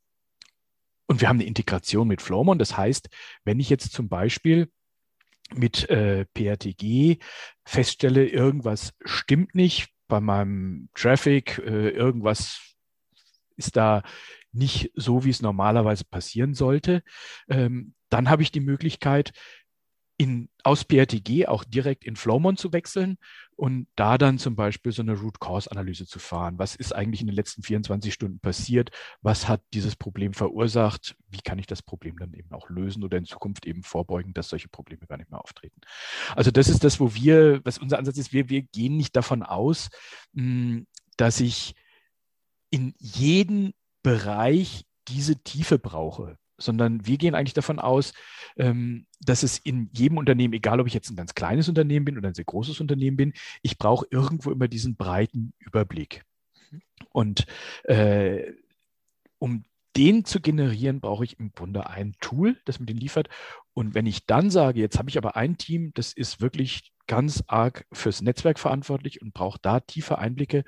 [1.07, 2.59] und wir haben eine Integration mit Flowmon.
[2.59, 3.09] Das heißt,
[3.45, 4.71] wenn ich jetzt zum Beispiel
[5.53, 7.19] mit äh, PRTG
[7.65, 12.75] feststelle, irgendwas stimmt nicht bei meinem Traffic, äh, irgendwas
[13.57, 14.03] ist da
[14.53, 17.03] nicht so, wie es normalerweise passieren sollte,
[17.49, 19.33] ähm, dann habe ich die Möglichkeit,
[20.17, 23.19] in, aus PRTG auch direkt in Flowmon zu wechseln
[23.57, 26.59] und da dann zum Beispiel so eine Root Cause Analyse zu fahren.
[26.59, 28.91] Was ist eigentlich in den letzten 24 Stunden passiert?
[29.23, 31.17] Was hat dieses Problem verursacht?
[31.29, 34.49] Wie kann ich das Problem dann eben auch lösen oder in Zukunft eben vorbeugen, dass
[34.49, 35.81] solche Probleme gar nicht mehr auftreten?
[36.37, 39.43] Also das ist das, wo wir, was unser Ansatz ist, wir, wir gehen nicht davon
[39.43, 39.89] aus,
[40.35, 41.75] hm, dass ich
[42.71, 43.73] in jeden
[44.03, 48.13] Bereich diese Tiefe brauche sondern wir gehen eigentlich davon aus,
[48.57, 52.19] ähm, dass es in jedem Unternehmen, egal ob ich jetzt ein ganz kleines Unternehmen bin
[52.19, 56.25] oder ein sehr großes Unternehmen bin, ich brauche irgendwo immer diesen breiten Überblick.
[57.11, 57.47] Und
[57.85, 58.53] äh,
[59.39, 59.65] um
[59.97, 63.29] den zu generieren, brauche ich im Grunde ein Tool, das mir den liefert.
[63.75, 67.45] Und wenn ich dann sage, jetzt habe ich aber ein Team, das ist wirklich ganz
[67.47, 70.65] arg fürs Netzwerk verantwortlich und braucht da tiefe Einblicke,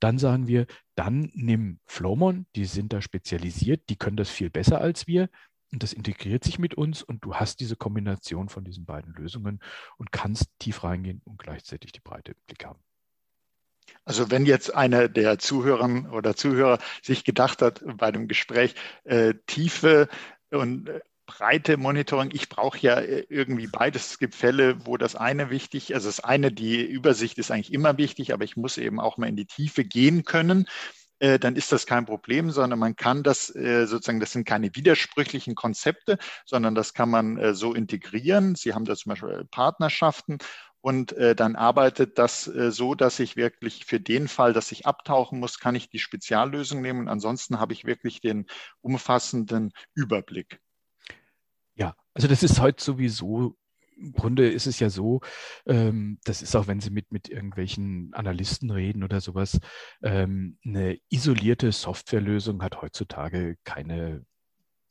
[0.00, 4.80] dann sagen wir, dann nimm Flowmon, die sind da spezialisiert, die können das viel besser
[4.80, 5.28] als wir
[5.72, 9.60] und das integriert sich mit uns und du hast diese Kombination von diesen beiden Lösungen
[9.96, 12.80] und kannst tief reingehen und gleichzeitig die breite Blick haben.
[14.04, 18.74] Also wenn jetzt einer der Zuhörerinnen oder Zuhörer sich gedacht hat bei dem Gespräch,
[19.04, 20.08] äh, Tiefe
[20.50, 24.12] und äh, breite Monitoring, ich brauche ja äh, irgendwie beides.
[24.12, 27.98] Es gibt Fälle, wo das eine wichtig, also das eine, die Übersicht ist eigentlich immer
[27.98, 30.66] wichtig, aber ich muss eben auch mal in die Tiefe gehen können.
[31.20, 34.74] Äh, dann ist das kein Problem, sondern man kann das äh, sozusagen, das sind keine
[34.74, 38.54] widersprüchlichen Konzepte, sondern das kann man so integrieren.
[38.54, 40.38] Sie haben da zum Beispiel Partnerschaften
[40.80, 45.58] und dann arbeitet das so, dass ich wirklich für den Fall, dass ich abtauchen muss,
[45.58, 48.46] kann ich die Speziallösung nehmen und ansonsten habe ich wirklich den
[48.80, 50.60] umfassenden Überblick.
[52.18, 53.56] Also das ist heute sowieso
[53.96, 55.20] im Grunde ist es ja so,
[55.66, 59.60] ähm, das ist auch, wenn Sie mit, mit irgendwelchen Analysten reden oder sowas,
[60.02, 64.24] ähm, eine isolierte Softwarelösung hat heutzutage keine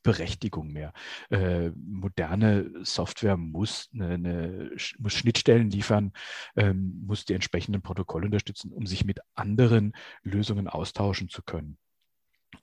[0.03, 0.93] Berechtigung mehr.
[1.29, 6.13] Äh, moderne Software muss, eine, eine, muss Schnittstellen liefern,
[6.55, 9.91] ähm, muss die entsprechenden Protokolle unterstützen, um sich mit anderen
[10.23, 11.77] Lösungen austauschen zu können.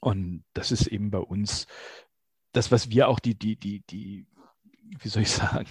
[0.00, 1.66] Und das ist eben bei uns
[2.52, 4.26] das, was wir auch die, die, die, die,
[5.00, 5.68] wie soll ich sagen,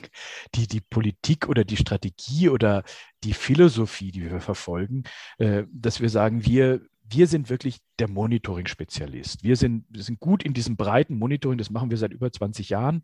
[0.56, 2.84] die, die Politik oder die Strategie oder
[3.23, 5.04] die Philosophie, die wir verfolgen,
[5.38, 9.43] äh, dass wir sagen, wir, wir sind wirklich der Monitoring-Spezialist.
[9.43, 12.69] Wir sind, wir sind gut in diesem breiten Monitoring, das machen wir seit über 20
[12.69, 13.04] Jahren.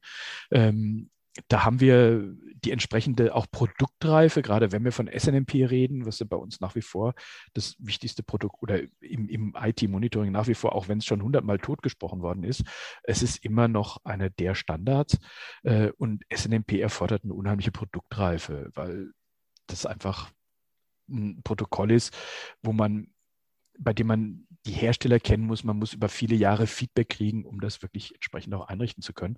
[0.51, 1.09] Ähm,
[1.47, 6.25] da haben wir die entsprechende auch Produktreife, gerade wenn wir von SNMP reden, was ja
[6.29, 7.13] bei uns nach wie vor
[7.53, 11.59] das wichtigste Produkt oder im, im IT-Monitoring nach wie vor, auch wenn es schon hundertmal
[11.59, 12.63] totgesprochen worden ist,
[13.03, 15.17] es ist immer noch einer der Standards
[15.63, 19.11] äh, und SNMP erfordert eine unheimliche Produktreife, weil
[19.67, 20.31] das einfach
[21.09, 22.15] ein Protokoll ist,
[22.61, 23.07] wo man
[23.79, 25.63] bei dem man die Hersteller kennen muss.
[25.63, 29.37] Man muss über viele Jahre Feedback kriegen, um das wirklich entsprechend auch einrichten zu können.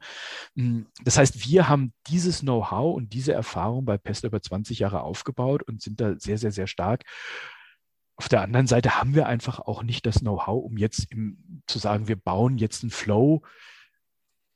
[0.56, 5.02] Hm, das heißt, wir haben dieses Know-how und diese Erfahrung bei Pestler über 20 Jahre
[5.02, 7.04] aufgebaut und sind da sehr, sehr, sehr stark.
[8.16, 11.80] Auf der anderen Seite haben wir einfach auch nicht das Know-how, um jetzt im, zu
[11.80, 13.42] sagen, wir bauen jetzt einen Flow,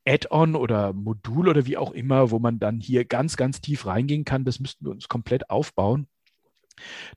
[0.07, 4.23] Add-on oder Modul oder wie auch immer, wo man dann hier ganz, ganz tief reingehen
[4.23, 4.45] kann.
[4.45, 6.07] Das müssten wir uns komplett aufbauen.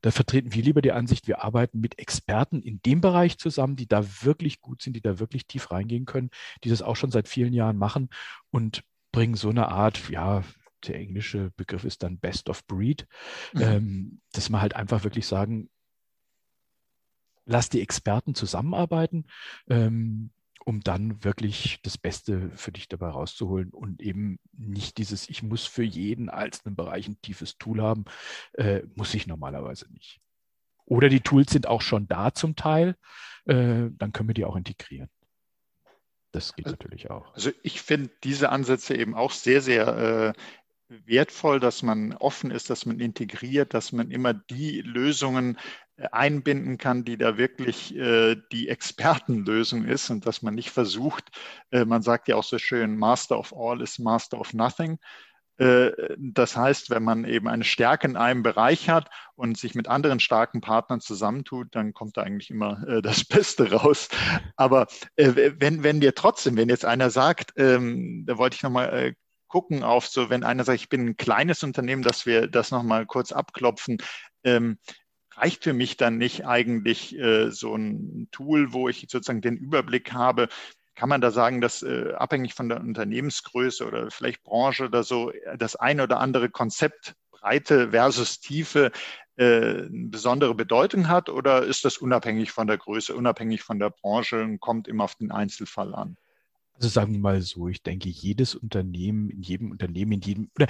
[0.01, 3.87] Da vertreten wir lieber die Ansicht, wir arbeiten mit Experten in dem Bereich zusammen, die
[3.87, 6.31] da wirklich gut sind, die da wirklich tief reingehen können,
[6.65, 8.09] die das auch schon seit vielen Jahren machen
[8.51, 10.45] und bringen so eine Art, ja,
[10.87, 13.07] der englische Begriff ist dann Best of Breed,
[13.53, 13.63] mhm.
[13.63, 15.71] ähm, dass man halt einfach wirklich sagen,
[17.45, 19.27] lass die Experten zusammenarbeiten.
[19.69, 20.31] Ähm,
[20.69, 25.65] um dann wirklich das Beste für dich dabei rauszuholen und eben nicht dieses, ich muss
[25.65, 28.05] für jeden einzelnen Bereich ein tiefes Tool haben,
[28.53, 30.21] äh, muss ich normalerweise nicht.
[30.85, 32.97] Oder die Tools sind auch schon da zum Teil,
[33.47, 35.09] äh, dann können wir die auch integrieren.
[36.33, 37.33] Das geht also, natürlich auch.
[37.33, 40.41] Also ich finde diese Ansätze eben auch sehr, sehr äh,
[40.89, 45.59] wertvoll, dass man offen ist, dass man integriert, dass man immer die Lösungen
[45.97, 51.31] äh, einbinden kann, die da wirklich äh, die Expertenlösung ist und dass man nicht versucht,
[51.71, 54.99] äh, man sagt ja auch so schön, Master of All is Master of Nothing.
[55.59, 59.89] Äh, das heißt, wenn man eben eine Stärke in einem Bereich hat und sich mit
[59.89, 64.09] anderen starken Partnern zusammentut, dann kommt da eigentlich immer äh, das Beste raus.
[64.57, 69.15] Aber wenn, wenn dir trotzdem, wenn jetzt einer sagt, ähm, da wollte ich nochmal
[69.49, 73.07] gucken auf so, wenn einer sagt, ich bin ein kleines Unternehmen, dass wir das nochmal
[73.07, 73.99] kurz abklopfen.
[74.45, 74.79] Ähm,
[75.35, 80.13] reicht für mich dann nicht eigentlich äh, so ein Tool, wo ich sozusagen den Überblick
[80.13, 80.49] habe?
[80.95, 85.33] Kann man da sagen, dass äh, abhängig von der Unternehmensgröße oder vielleicht Branche oder so
[85.57, 88.91] das eine oder andere Konzept Breite versus Tiefe
[89.37, 93.91] äh, eine besondere Bedeutung hat oder ist das unabhängig von der Größe, unabhängig von der
[93.91, 96.17] Branche und kommt immer auf den Einzelfall an?
[96.79, 100.69] Also sagen wir mal so, ich denke, jedes Unternehmen, in jedem Unternehmen, in jedem, oder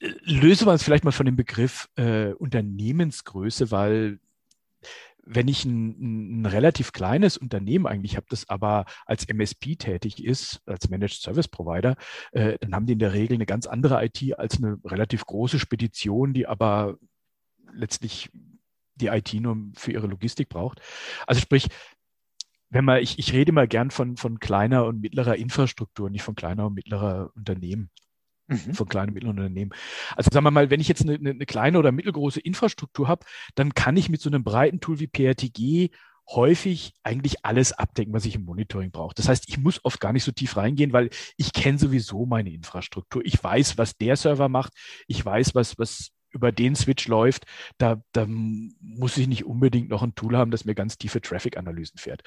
[0.00, 4.18] äh, löse wir es vielleicht mal von dem Begriff äh, Unternehmensgröße, weil
[5.26, 10.62] wenn ich ein, ein, relativ kleines Unternehmen eigentlich habe, das aber als MSP tätig ist,
[10.66, 11.96] als Managed Service Provider,
[12.32, 15.58] äh, dann haben die in der Regel eine ganz andere IT als eine relativ große
[15.58, 16.96] Spedition, die aber
[17.72, 18.30] letztlich
[18.94, 20.80] die IT nur für ihre Logistik braucht.
[21.26, 21.68] Also sprich,
[22.76, 26.34] wenn man, ich, ich rede mal gern von, von kleiner und mittlerer Infrastruktur, nicht von
[26.34, 27.90] kleiner und mittlerer Unternehmen.
[28.48, 28.74] Mhm.
[28.74, 29.70] Von kleinen und mittleren Unternehmen.
[30.14, 33.72] Also sagen wir mal, wenn ich jetzt eine, eine kleine oder mittelgroße Infrastruktur habe, dann
[33.72, 35.88] kann ich mit so einem breiten Tool wie PRTG
[36.28, 39.14] häufig eigentlich alles abdecken, was ich im Monitoring brauche.
[39.14, 41.08] Das heißt, ich muss oft gar nicht so tief reingehen, weil
[41.38, 43.24] ich kenne sowieso meine Infrastruktur.
[43.24, 44.74] Ich weiß, was der Server macht.
[45.06, 47.46] Ich weiß, was, was über den Switch läuft,
[47.78, 51.98] da, da muss ich nicht unbedingt noch ein Tool haben, das mir ganz tiefe Traffic-Analysen
[51.98, 52.22] fährt.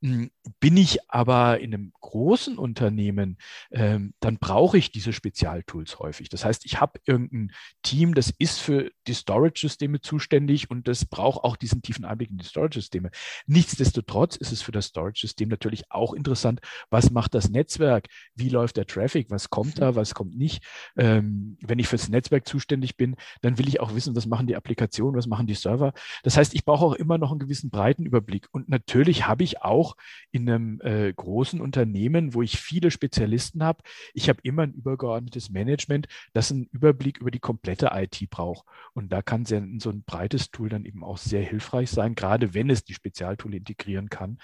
[0.00, 3.38] Hm, bin ich aber in einem großen Unternehmen,
[3.70, 6.28] ähm, dann brauche ich diese Spezialtools häufig.
[6.28, 11.44] Das heißt, ich habe irgendein Team, das ist für die Storage-Systeme zuständig und das braucht
[11.44, 13.10] auch diesen tiefen Einblick in die Storage-Systeme.
[13.46, 18.76] Nichtsdestotrotz ist es für das Storage-System natürlich auch interessant, was macht das Netzwerk, wie läuft
[18.76, 20.64] der Traffic, was kommt da, was kommt nicht.
[20.96, 24.46] Ähm, wenn ich fürs Netzwerk zuständig bin, dann dann will ich auch wissen, was machen
[24.46, 25.94] die Applikationen, was machen die Server.
[26.22, 28.46] Das heißt, ich brauche auch immer noch einen gewissen breiten Überblick.
[28.52, 29.96] Und natürlich habe ich auch
[30.30, 33.82] in einem äh, großen Unternehmen, wo ich viele Spezialisten habe,
[34.12, 38.66] ich habe immer ein übergeordnetes Management, das einen Überblick über die komplette IT braucht.
[38.92, 42.68] Und da kann so ein breites Tool dann eben auch sehr hilfreich sein, gerade wenn
[42.68, 44.38] es die Spezialtool integrieren kann,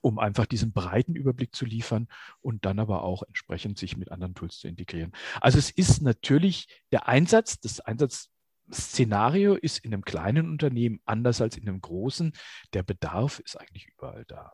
[0.00, 2.08] um einfach diesen breiten Überblick zu liefern
[2.40, 5.12] und dann aber auch entsprechend sich mit anderen Tools zu integrieren.
[5.40, 11.56] Also es ist natürlich der Einsatz, das Einsatzszenario ist in einem kleinen Unternehmen anders als
[11.56, 12.32] in einem großen.
[12.72, 14.52] Der Bedarf ist eigentlich überall da.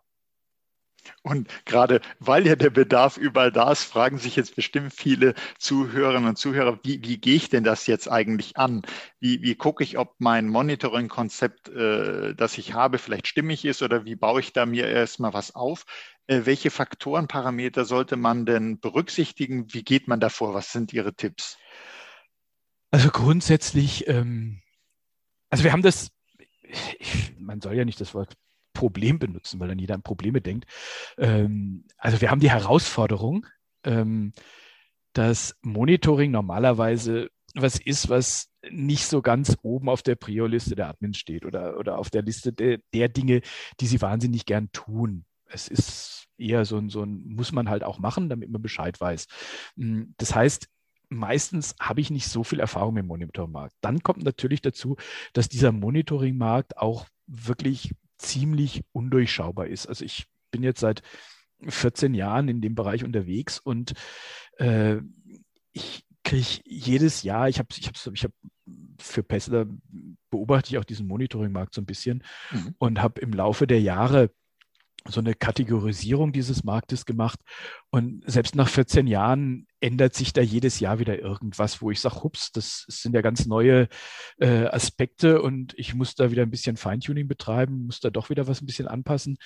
[1.22, 6.28] Und gerade weil ja der Bedarf überall da ist, fragen sich jetzt bestimmt viele Zuhörerinnen
[6.28, 8.82] und Zuhörer, wie, wie gehe ich denn das jetzt eigentlich an?
[9.20, 14.04] Wie, wie gucke ich, ob mein Monitoring-Konzept, äh, das ich habe, vielleicht stimmig ist oder
[14.04, 15.84] wie baue ich da mir erstmal was auf?
[16.26, 19.72] Äh, welche Faktoren, Parameter sollte man denn berücksichtigen?
[19.72, 20.54] Wie geht man davor?
[20.54, 21.58] Was sind Ihre Tipps?
[22.90, 24.62] Also grundsätzlich, ähm,
[25.50, 26.10] also wir haben das,
[26.98, 28.36] ich, man soll ja nicht das Wort
[28.78, 30.66] Problem benutzen, weil dann jeder an Probleme denkt.
[31.18, 33.44] Ähm, also wir haben die Herausforderung,
[33.82, 34.32] ähm,
[35.14, 41.18] dass Monitoring normalerweise was ist, was nicht so ganz oben auf der Prio-Liste der Admins
[41.18, 43.40] steht oder, oder auf der Liste der, der Dinge,
[43.80, 45.24] die sie wahnsinnig gern tun.
[45.46, 49.00] Es ist eher so ein, so ein, muss man halt auch machen, damit man Bescheid
[49.00, 49.26] weiß.
[49.76, 50.68] Hm, das heißt,
[51.08, 53.74] meistens habe ich nicht so viel Erfahrung im Monitoringmarkt.
[53.80, 54.96] Dann kommt natürlich dazu,
[55.32, 59.86] dass dieser Monitoringmarkt auch wirklich ziemlich undurchschaubar ist.
[59.86, 61.02] Also ich bin jetzt seit
[61.66, 63.94] 14 Jahren in dem Bereich unterwegs und
[64.58, 64.98] äh,
[65.72, 68.32] ich kriege jedes Jahr, ich habe ich hab, ich hab
[69.00, 69.66] für Pessler
[70.30, 72.74] beobachte ich auch diesen Monitoring-Markt so ein bisschen mhm.
[72.78, 74.30] und habe im Laufe der Jahre
[75.06, 77.40] so eine Kategorisierung dieses Marktes gemacht.
[77.90, 82.22] Und selbst nach 14 Jahren ändert sich da jedes Jahr wieder irgendwas, wo ich sage,
[82.22, 83.88] hups, das sind ja ganz neue
[84.38, 88.46] äh, Aspekte und ich muss da wieder ein bisschen Feintuning betreiben, muss da doch wieder
[88.46, 89.38] was ein bisschen anpassen.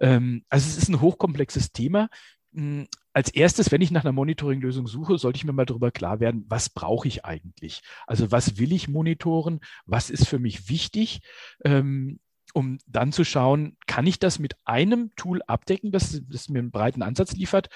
[0.00, 2.08] Ähm, also es ist ein hochkomplexes Thema.
[2.52, 6.20] Hm, als erstes, wenn ich nach einer Monitoring-Lösung suche, sollte ich mir mal darüber klar
[6.20, 7.82] werden, was brauche ich eigentlich?
[8.06, 9.60] Also was will ich monitoren?
[9.86, 11.20] Was ist für mich wichtig?
[11.64, 12.20] Ähm,
[12.52, 16.70] um dann zu schauen, kann ich das mit einem Tool abdecken, das, das mir einen
[16.70, 17.68] breiten Ansatz liefert?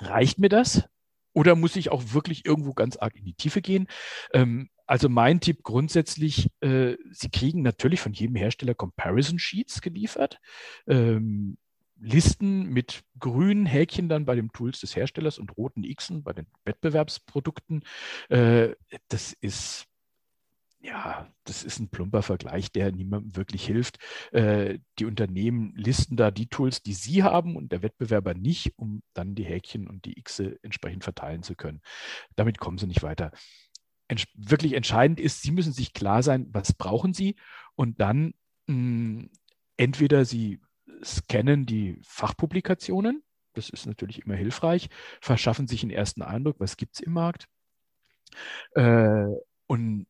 [0.00, 0.84] Reicht mir das?
[1.32, 3.88] Oder muss ich auch wirklich irgendwo ganz arg in die Tiefe gehen?
[4.32, 10.40] Ähm, also mein Tipp grundsätzlich, äh, Sie kriegen natürlich von jedem Hersteller Comparison Sheets geliefert.
[10.86, 11.58] Ähm,
[11.98, 16.46] Listen mit grünen Häkchen dann bei den Tools des Herstellers und roten Xen bei den
[16.64, 17.84] Wettbewerbsprodukten.
[18.28, 18.74] Äh,
[19.08, 19.86] das ist
[20.86, 23.98] ja, das ist ein plumper Vergleich, der niemandem wirklich hilft.
[24.32, 29.02] Äh, die Unternehmen listen da die Tools, die sie haben und der Wettbewerber nicht, um
[29.12, 31.80] dann die Häkchen und die X entsprechend verteilen zu können.
[32.36, 33.32] Damit kommen sie nicht weiter.
[34.06, 37.34] Ents wirklich entscheidend ist, sie müssen sich klar sein, was brauchen sie
[37.74, 38.34] und dann
[38.68, 39.26] mh,
[39.76, 40.60] entweder sie
[41.02, 44.88] scannen die Fachpublikationen, das ist natürlich immer hilfreich,
[45.20, 47.48] verschaffen sich einen ersten Eindruck, was gibt es im Markt.
[48.74, 49.26] Äh,
[49.66, 50.06] und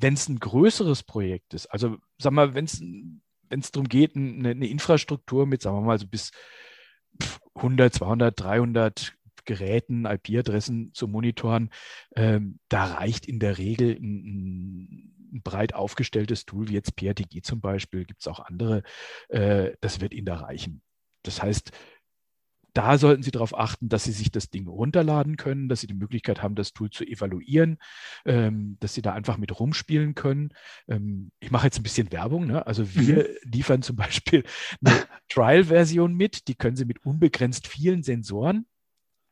[0.00, 4.68] wenn es ein größeres Projekt ist, also sag mal, wenn es darum geht, eine, eine,
[4.68, 6.30] Infrastruktur mit, sagen wir mal, so bis
[7.54, 11.70] 100, 200, 300 Geräten, IP-Adressen zu monitoren,
[12.14, 17.60] ähm, da reicht in der Regel ein, ein, breit aufgestelltes Tool wie jetzt PRTG zum
[17.60, 18.82] Beispiel, gibt es auch andere,
[19.28, 20.82] äh, das wird Ihnen da reichen.
[21.22, 21.72] Das heißt,
[22.74, 25.94] da sollten Sie darauf achten, dass Sie sich das Ding runterladen können, dass Sie die
[25.94, 27.78] Möglichkeit haben, das Tool zu evaluieren,
[28.24, 30.50] ähm, dass Sie da einfach mit rumspielen können.
[30.88, 32.46] Ähm, ich mache jetzt ein bisschen Werbung.
[32.46, 32.66] Ne?
[32.66, 33.50] Also wir mhm.
[33.50, 34.44] liefern zum Beispiel
[34.84, 34.94] eine
[35.28, 38.66] Trial-Version mit, die können Sie mit unbegrenzt vielen Sensoren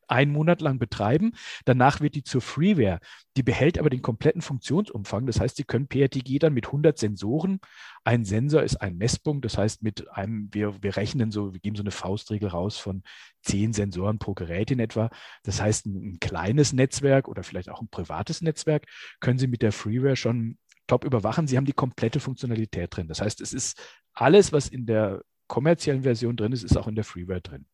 [0.09, 1.33] einen Monat lang betreiben.
[1.65, 3.01] Danach wird die zur Freeware.
[3.37, 5.27] Die behält aber den kompletten Funktionsumfang.
[5.27, 7.61] Das heißt, Sie können PRTG dann mit 100 Sensoren.
[8.05, 9.45] Ein Sensor ist ein Messpunkt.
[9.45, 13.03] Das heißt, mit einem, wir, wir rechnen so, wir geben so eine Faustregel raus von
[13.43, 15.11] 10 Sensoren pro Gerät in etwa.
[15.43, 18.87] Das heißt, ein, ein kleines Netzwerk oder vielleicht auch ein privates Netzwerk
[19.21, 21.47] können Sie mit der Freeware schon top überwachen.
[21.47, 23.09] Sie haben die komplette Funktionalität drin.
[23.09, 23.81] Das heißt, es ist
[24.13, 27.67] alles, was in der kommerziellen Version drin ist, ist auch in der Freeware drin.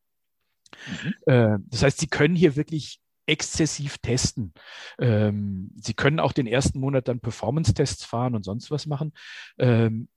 [0.86, 1.14] Mhm.
[1.26, 4.52] Äh, das heißt, Sie können hier wirklich exzessiv testen.
[4.98, 9.12] Ähm, Sie können auch den ersten Monat dann Performance-Tests fahren und sonst was machen.
[9.58, 10.08] Ähm,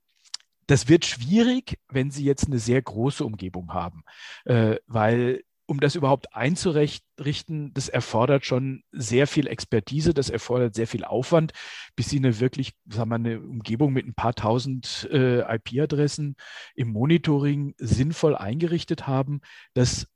[0.67, 4.03] das wird schwierig, wenn Sie jetzt eine sehr große Umgebung haben,
[4.45, 10.85] äh, weil um das überhaupt einzurichten, das erfordert schon sehr viel Expertise, das erfordert sehr
[10.85, 11.53] viel Aufwand,
[11.95, 16.35] bis Sie eine wirklich, sagen wir, eine Umgebung mit ein paar tausend äh, IP-Adressen
[16.75, 19.41] im Monitoring sinnvoll eingerichtet haben.
[19.73, 20.07] Das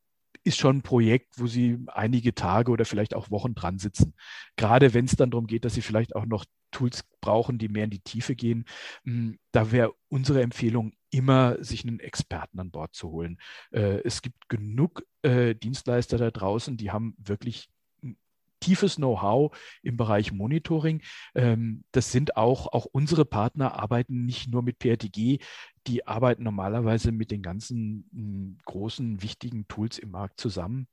[0.49, 4.15] ist schon ein Projekt, wo Sie einige Tage oder vielleicht auch Wochen dran sitzen.
[4.57, 7.85] Gerade wenn es dann darum geht, dass Sie vielleicht auch noch Tools brauchen, die mehr
[7.85, 8.65] in die Tiefe gehen.
[9.05, 13.39] Hm, da wäre unsere Empfehlung immer, sich einen Experten an Bord zu holen.
[13.71, 17.69] Äh, es gibt genug äh, Dienstleister da draußen, die haben wirklich
[18.59, 21.01] tiefes Know-how im Bereich Monitoring.
[21.35, 25.39] Ähm, das sind auch, auch unsere Partner arbeiten nicht nur mit PRTG,
[25.89, 30.87] die arbeiten normalerweise mit den ganzen hm, großen, wichtigen Tools im Markt zusammen.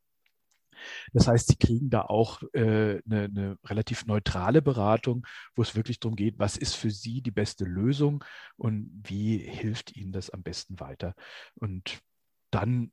[1.13, 6.01] Das heißt, Sie kriegen da auch äh, eine, eine, relativ neutrale Beratung, wo es wirklich
[6.01, 8.25] darum geht, was ist für Sie die beste Lösung
[8.57, 11.15] und wie hilft Ihnen das am besten weiter.
[11.55, 12.01] Und
[12.51, 12.93] dann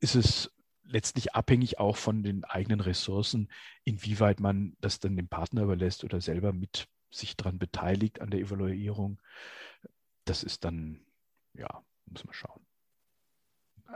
[0.00, 0.50] ist es
[0.84, 3.50] letztlich abhängig auch von den eigenen Ressourcen,
[3.84, 8.40] inwieweit man das dann dem Partner überlässt oder selber mit sich daran beteiligt an der
[8.40, 9.20] Evaluierung.
[10.24, 11.05] Das ist dann,
[11.58, 12.66] ja, muss man schauen.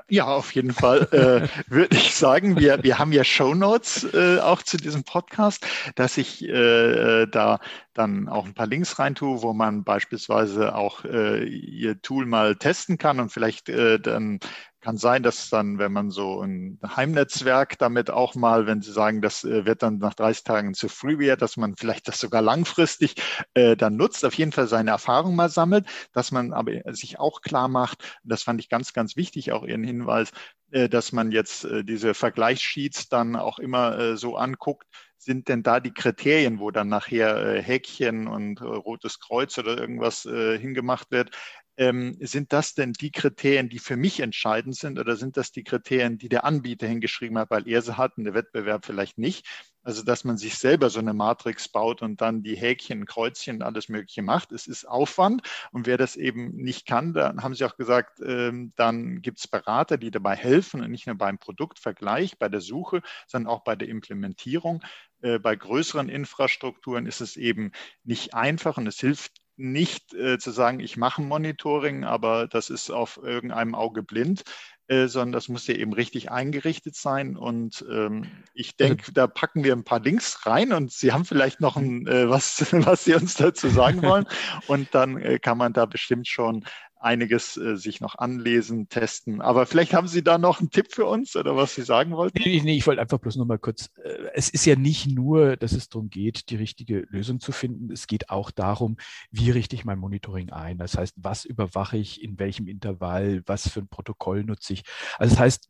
[0.09, 4.62] Ja, auf jeden Fall äh, würde ich sagen, wir, wir haben ja Shownotes äh, auch
[4.62, 7.61] zu diesem Podcast, dass ich äh, da
[7.92, 12.99] dann auch ein paar Links reintue, wo man beispielsweise auch äh, Ihr Tool mal testen
[12.99, 14.40] kann und vielleicht äh, dann
[14.81, 19.21] kann sein, dass dann, wenn man so ein Heimnetzwerk damit auch mal, wenn Sie sagen,
[19.23, 23.14] das äh, wird dann nach 30 Tagen zu Freeware, dass man vielleicht das sogar langfristig
[23.55, 27.43] äh, dann nutzt, auf jeden Fall seine Erfahrung mal sammelt, dass man aber sich auch
[27.43, 30.31] klar macht, das fand ich ganz, ganz wichtig, auch Ihren Hinweis,
[30.71, 34.87] äh, dass man jetzt äh, diese Vergleichssheets dann auch immer äh, so anguckt,
[35.23, 39.77] sind denn da die Kriterien, wo dann nachher äh, Häkchen und äh, rotes Kreuz oder
[39.79, 41.37] irgendwas äh, hingemacht wird,
[41.81, 45.64] ähm, sind das denn die Kriterien, die für mich entscheidend sind oder sind das die
[45.64, 49.47] Kriterien, die der Anbieter hingeschrieben hat, weil er sie hat und der Wettbewerb vielleicht nicht?
[49.83, 53.88] Also, dass man sich selber so eine Matrix baut und dann die Häkchen, Kreuzchen, alles
[53.88, 54.53] Mögliche macht.
[54.53, 55.40] Es ist Aufwand.
[55.73, 59.49] Und wer das eben nicht kann, dann haben Sie auch gesagt, ähm, dann gibt es
[59.49, 63.75] Berater, die dabei helfen und nicht nur beim Produktvergleich, bei der Suche, sondern auch bei
[63.75, 64.83] der Implementierung.
[65.23, 67.73] Äh, bei größeren Infrastrukturen ist es eben
[68.05, 72.90] nicht einfach und es hilft nicht äh, zu sagen, ich mache Monitoring, aber das ist
[72.90, 74.42] auf irgendeinem Auge blind,
[74.88, 77.37] äh, sondern das muss ja eben richtig eingerichtet sein.
[77.37, 81.25] Und ähm, ich also denke, da packen wir ein paar Links rein und Sie haben
[81.25, 84.27] vielleicht noch ein, äh, was, was Sie uns dazu sagen wollen.
[84.67, 86.65] Und dann äh, kann man da bestimmt schon
[87.01, 89.40] einiges äh, sich noch anlesen, testen.
[89.40, 92.38] Aber vielleicht haben Sie da noch einen Tipp für uns oder was Sie sagen wollten?
[92.38, 95.57] Nee, nee ich wollte einfach bloß noch mal kurz, äh, es ist ja nicht nur,
[95.57, 97.90] dass es darum geht, die richtige Lösung zu finden.
[97.90, 98.96] Es geht auch darum,
[99.31, 100.79] wie richte ich mein Monitoring ein?
[100.79, 104.83] Das heißt, was überwache ich, in welchem Intervall, was für ein Protokoll nutze ich?
[105.19, 105.69] Also das heißt,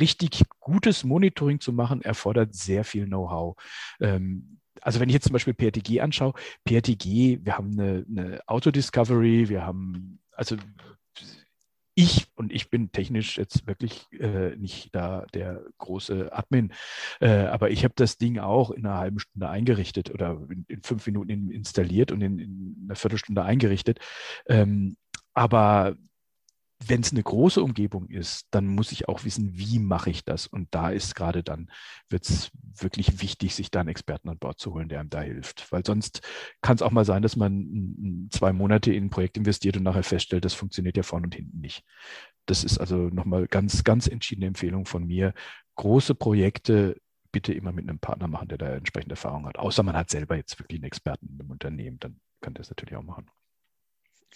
[0.00, 3.56] richtig gutes Monitoring zu machen, erfordert sehr viel Know-how.
[4.00, 9.48] Ähm, also wenn ich jetzt zum Beispiel PRTG anschaue, PRTG, wir haben eine, eine Auto-Discovery,
[9.48, 10.56] wir haben, also
[11.94, 16.72] ich und ich bin technisch jetzt wirklich äh, nicht da der große Admin,
[17.20, 20.82] äh, aber ich habe das Ding auch in einer halben Stunde eingerichtet oder in, in
[20.82, 23.98] fünf Minuten installiert und in, in einer Viertelstunde eingerichtet.
[24.46, 24.96] Ähm,
[25.34, 25.96] aber
[26.88, 30.46] wenn es eine große Umgebung ist, dann muss ich auch wissen, wie mache ich das.
[30.46, 31.70] Und da ist gerade dann,
[32.08, 35.20] wird es wirklich wichtig, sich da einen Experten an Bord zu holen, der einem da
[35.20, 35.70] hilft.
[35.70, 36.22] Weil sonst
[36.60, 40.02] kann es auch mal sein, dass man zwei Monate in ein Projekt investiert und nachher
[40.02, 41.84] feststellt, das funktioniert ja vorne und hinten nicht.
[42.46, 45.34] Das ist also nochmal ganz, ganz entschiedene Empfehlung von mir.
[45.76, 49.58] Große Projekte bitte immer mit einem Partner machen, der da entsprechende Erfahrung hat.
[49.58, 52.96] Außer man hat selber jetzt wirklich einen Experten im Unternehmen, dann kann der das natürlich
[52.96, 53.26] auch machen.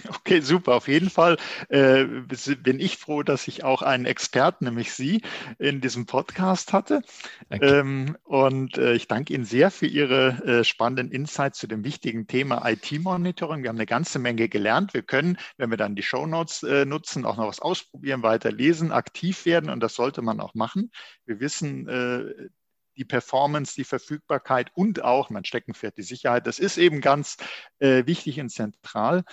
[0.05, 0.74] Okay, super.
[0.74, 1.38] Auf jeden Fall
[1.68, 5.22] äh, bin ich froh, dass ich auch einen Experten, nämlich Sie,
[5.59, 7.03] in diesem Podcast hatte.
[7.51, 12.26] Ähm, und äh, ich danke Ihnen sehr für Ihre äh, spannenden Insights zu dem wichtigen
[12.26, 13.62] Thema IT-Monitoring.
[13.62, 14.92] Wir haben eine ganze Menge gelernt.
[14.92, 18.53] Wir können, wenn wir dann die Show Notes äh, nutzen, auch noch was ausprobieren, weiter
[18.53, 19.70] lesen, aktiv werden.
[19.70, 20.90] Und das sollte man auch machen.
[21.24, 22.49] Wir wissen, äh,
[22.97, 26.47] die Performance, die Verfügbarkeit und auch mein Steckenpferd, die Sicherheit.
[26.47, 27.36] Das ist eben ganz
[27.78, 29.24] äh, wichtig und zentral.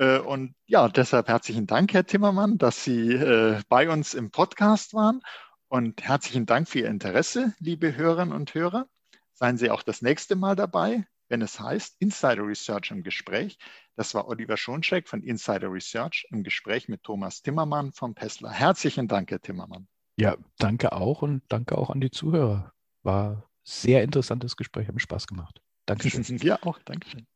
[0.00, 4.94] Äh, und ja, deshalb herzlichen Dank, Herr Timmermann, dass Sie äh, bei uns im Podcast
[4.94, 5.20] waren.
[5.68, 8.86] Und herzlichen Dank für Ihr Interesse, liebe Hörerinnen und Hörer.
[9.34, 13.58] Seien Sie auch das nächste Mal dabei, wenn es heißt Insider Research im Gespräch.
[13.94, 18.50] Das war Oliver Schoncheck von Insider Research im Gespräch mit Thomas Timmermann vom Pessler.
[18.50, 19.86] Herzlichen Dank, Herr Timmermann.
[20.16, 22.72] Ja, danke auch und danke auch an die Zuhörer.
[23.02, 25.60] War sehr interessantes Gespräch, hat mir Spaß gemacht.
[25.84, 26.24] Dankeschön.
[26.42, 26.78] ja, auch.
[26.84, 27.26] Dankeschön.